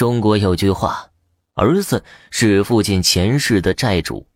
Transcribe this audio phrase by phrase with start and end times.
[0.00, 1.10] 中国有句话
[1.52, 4.26] ：“儿子是父亲前世的债主。”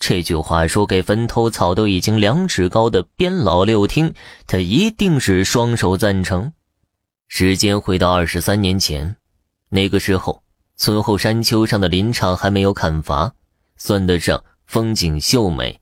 [0.00, 4.14] 这句话说给坟头草都已经两尺高的边老六听，
[4.46, 6.54] 他一定是双手赞成。
[7.26, 9.16] 时间回到二十三年前，
[9.68, 10.42] 那个时候，
[10.76, 13.34] 村后山丘上的林场还没有砍伐，
[13.76, 15.78] 算得上风景秀美。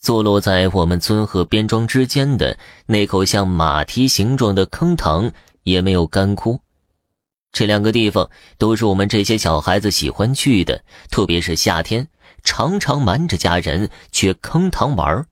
[0.00, 5.30] 坐落在我们村和边庄之间的那口像马蹄形状的坑塘
[5.62, 6.60] 也没有干枯。
[7.52, 12.08] 这两个地方都是我们这些小孩子喜欢去的，特别是夏天。
[12.44, 15.26] 常常瞒着家人去坑塘玩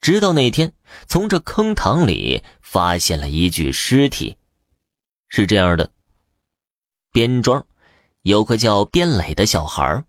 [0.00, 0.72] 直到那天，
[1.06, 4.36] 从这坑塘里发现了一具尸体。
[5.28, 5.92] 是这样的：
[7.12, 7.64] 边庄
[8.22, 10.04] 有个叫边磊的小孩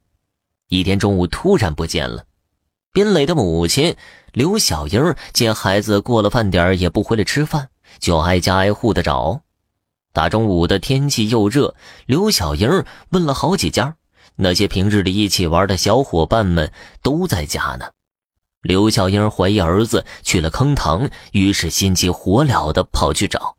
[0.69, 2.25] 一天中午突然不见了。
[2.91, 3.95] 边磊的母亲
[4.33, 7.69] 刘小英见孩子过了饭点也不回来吃饭，
[7.99, 9.44] 就挨家挨户的找。
[10.15, 13.97] 大中午的天气又热，刘小英问了好几家。
[14.37, 17.87] 那些平日里一起玩的小伙伴们都在家呢。
[18.61, 23.57] 刘小英怀疑儿子去了坑塘，于是心急火燎的跑去找。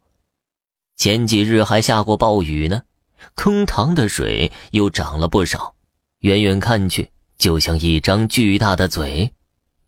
[0.97, 2.85] 前几日还下过暴雨呢，
[3.35, 5.75] 坑塘的水又涨了不少，
[6.21, 9.31] 远远看去就像一张巨大的嘴。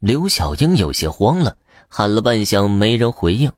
[0.00, 1.56] 刘小英有些慌了，
[1.88, 3.50] 喊了半响没人回应，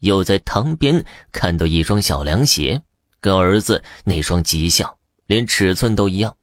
[0.00, 2.82] 又在塘边看到一双小凉鞋，
[3.20, 6.36] 跟儿子那双极像，连尺寸都一样。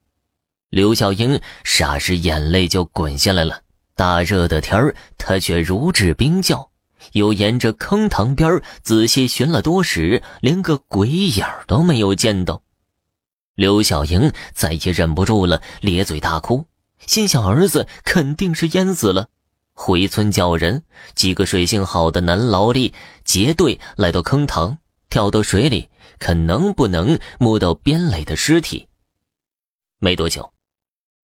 [0.69, 3.61] 刘小英霎时眼泪就滚下来了。
[3.95, 6.69] 大热的天儿，她却如置冰窖，
[7.13, 12.61] 又沿着坑塘边仔细寻了多时，连个鬼影都没有见到。
[13.55, 16.66] 刘小英再也忍不住了，咧嘴大哭，
[17.08, 19.30] 心想儿子肯定是淹死了。
[19.80, 20.83] 回村叫人，
[21.14, 28.88] 几个水性好的男劳力结队来到坑塘，跳到水里，看能不能摸到边磊的尸体。
[30.00, 30.52] 没多久。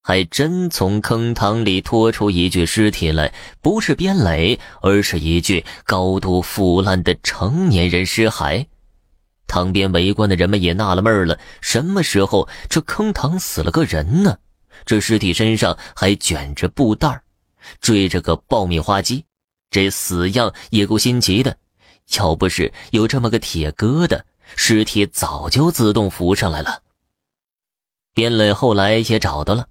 [0.05, 8.67] 还真从坑塘里拖出一具尸体来，不是边磊，而是一具高度腐烂的成年人尸骸。
[9.47, 14.37] 塘边围观的人们也纳了闷了：什么时候这坑塘死了个人呢？
[14.85, 17.21] 这尸体身上还卷着布袋
[17.79, 19.25] 追着个爆米花机，
[19.69, 21.57] 这死样也够新奇的。
[22.17, 24.21] 要不是有这么个铁疙瘩，
[24.55, 26.81] 尸体早就自动浮上来了。
[28.13, 29.67] 边磊后来也找到了。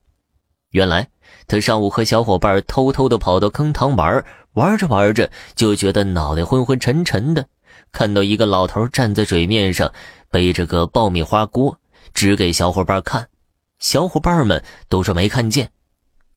[0.70, 1.08] 原来
[1.46, 4.24] 他上午和小伙伴偷偷的跑到坑塘玩，
[4.54, 7.46] 玩着玩着就觉得脑袋昏昏沉沉的，
[7.92, 9.92] 看到一个老头站在水面上，
[10.30, 11.78] 背着个爆米花锅，
[12.14, 13.28] 指给小伙伴看，
[13.78, 15.70] 小伙伴们都说没看见。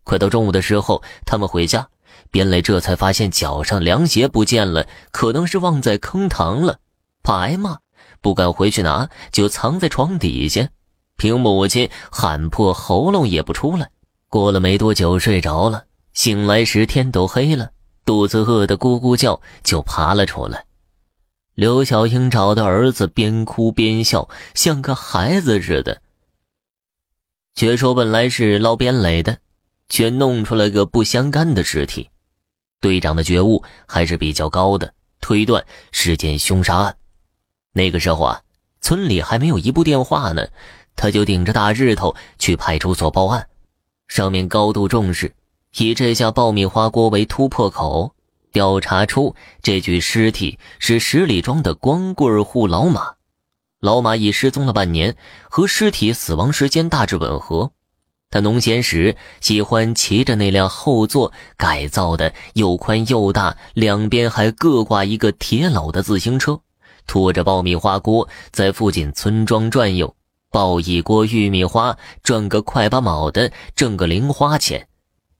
[0.05, 1.89] 快到中午的时候，他们回家，
[2.31, 6.79] 边磊这才发现脚上凉鞋不见了，可能是忘在坑塘了，
[7.21, 7.79] 怕挨骂，
[8.21, 10.69] 不敢回去拿，就藏在床底下，
[11.17, 13.89] 凭母亲喊破喉咙也不出来。
[14.29, 15.85] 过了没多久，睡着了。
[16.13, 17.71] 醒来时天都黑了，
[18.05, 20.65] 肚子饿得咕咕叫，就爬了出来。
[21.55, 26.01] 刘小英找到儿子，边哭边笑，像个孩子似的。
[27.55, 29.37] 却说本来是捞边垒的，
[29.89, 32.09] 却弄出来个不相干的尸体。
[32.81, 36.95] 队长的觉悟还是比较高的，推断是件凶杀案。
[37.73, 38.41] 那个时候啊，
[38.81, 40.47] 村里还没有一部电话呢，
[40.95, 43.47] 他就顶着大日头去派出所报案。
[44.07, 45.33] 上面高度重视，
[45.77, 48.13] 以这下爆米花锅为突破口，
[48.51, 53.15] 调查出这具尸体是十里庄的光棍户老马。
[53.79, 55.17] 老马已失踪了半年，
[55.49, 57.71] 和尸体死亡时间大致吻合。
[58.35, 66.59] 他农闲时喜欢骑着那辆后座改造的又宽又大、两边还各挂一个铁篓的自行车，
[67.07, 70.13] 拖着爆米花锅在附近村庄转悠。
[70.51, 74.85] 爆一锅玉米花，赚个快八毛的，挣个零花钱。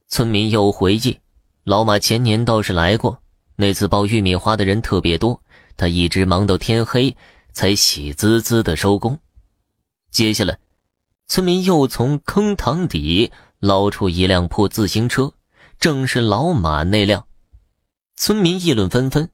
[0.08, 1.18] 村民又回忆，
[1.64, 3.18] 老马前年倒是来过，
[3.56, 5.38] 那次爆玉米花的人特别多，
[5.76, 7.14] 他一直忙到天黑，
[7.52, 9.18] 才喜滋滋的收工。
[10.10, 10.56] 接下来，
[11.28, 15.32] 村民又从坑塘底捞出一辆破自行车，
[15.80, 17.26] 正是老马那辆。
[18.16, 19.28] 村民议论纷纷，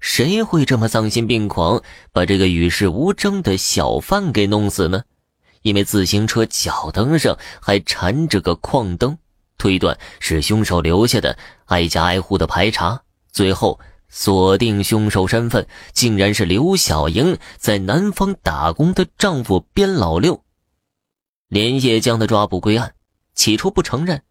[0.00, 1.82] 谁会这么丧心病狂，
[2.12, 5.02] 把这个与世无争的小贩给弄死呢？
[5.62, 9.16] 因为自行车脚蹬上还缠着个矿灯，
[9.56, 11.38] 推断是凶手留下的。
[11.66, 13.02] 挨家挨户的排查，
[13.32, 20.42] 最后锁定凶手身份，竟然是刘小英在南方打工的丈夫边老六。
[21.48, 22.94] 连夜将他抓捕归案，
[23.34, 24.22] 起初不承认，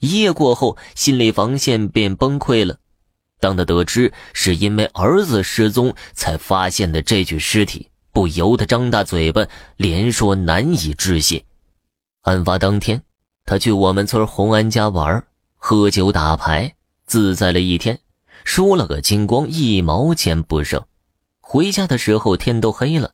[0.00, 2.78] 一夜过后，心理防线便崩溃了。
[3.38, 7.90] 当他得知是因为儿子失踪才发现的这具尸体。
[8.12, 9.46] 不由得张大嘴巴，
[9.76, 11.44] 连说难以置信。
[12.22, 13.02] 案发当天，
[13.44, 15.22] 他去我们村洪安家玩，
[15.56, 16.74] 喝酒打牌，
[17.04, 18.00] 自在了一天，
[18.42, 20.82] 输了个精光，一毛钱不剩。
[21.40, 23.12] 回家的时候天都黑了，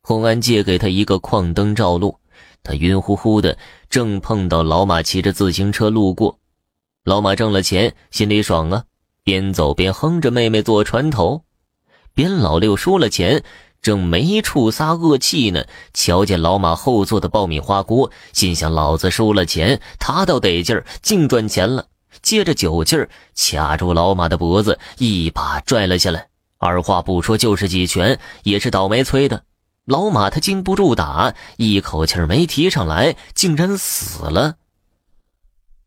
[0.00, 2.20] 洪安借给他一个矿灯照路，
[2.66, 3.56] 他晕乎乎的，
[3.88, 6.40] 正碰到老马骑着自行车路过，
[7.04, 8.84] 老马挣了钱，心里爽啊，
[9.22, 11.44] 边走边哼着：“妹妹坐船头。”
[12.12, 13.44] 边老六输了钱。
[13.82, 15.64] 正没处撒恶气呢，
[15.94, 21.86] 瞧见老马后座的爆米花锅，心想：老子输了钱，他倒得劲儿，净赚钱了。
[22.20, 26.26] 借着酒劲儿，卡住老马的脖子，一把拽了下来。
[26.58, 29.44] 二话不说就是几拳，也是倒霉催的。
[29.86, 34.56] 老马他经不住打，一口气没提上来，竟然死了。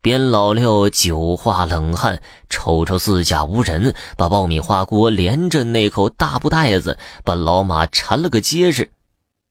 [0.00, 8.90] 边老六酒化冷汗，瞅瞅四下无人，把爆米花锅连着那口大布袋子，把老马缠了个结实，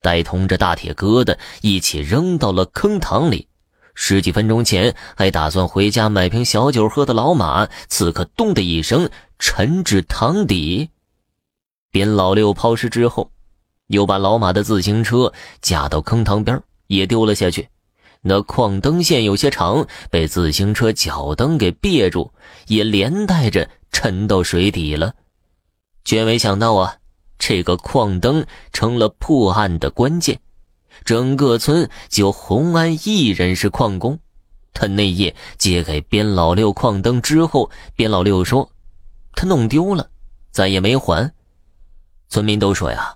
[0.02, 3.48] 带同着大铁疙瘩一起扔到了坑塘里。
[3.94, 10.90] 十几分钟前还打算回家买瓶小酒喝的老马，此刻咚的一声沉至塘底。
[11.92, 13.30] 边老六抛尸之后，
[13.90, 15.32] 又把老马的自行车
[15.62, 17.68] 架到坑塘边，也丢了下去。
[18.22, 22.32] 那矿灯线有些长，被自行车脚蹬给别住，
[22.68, 25.14] 也连带着沉到水底了。
[26.04, 26.96] 却没想到啊，
[27.38, 30.40] 这个矿灯成了破案的关键。
[31.06, 34.20] 整个村就洪安一人是矿工。
[34.74, 38.70] 他那夜借给边老六矿灯之后，边老六说
[39.34, 40.10] 他弄丢了，
[40.52, 41.34] 再也没还。
[42.28, 43.16] 村民都说呀。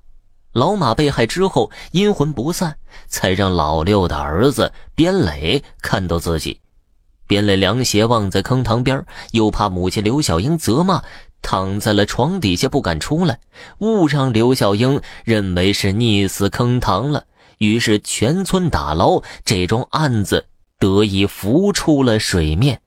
[0.53, 2.77] 老马被害之后，阴魂不散，
[3.07, 6.59] 才让老六的儿子边磊看到自己。
[7.25, 11.01] 边磊凉鞋忘在坑塘边，又怕母亲刘小英责骂，
[11.41, 13.39] 躺在了床底下不敢出来，
[13.79, 17.25] 误让刘小英认为是溺死坑塘了。
[17.57, 20.45] 于是全村打捞，这桩案子
[20.77, 22.79] 得以浮出了水面。